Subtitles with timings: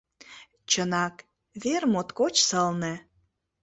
[0.71, 1.15] Чынак,
[1.63, 2.93] вер моткоч сылне.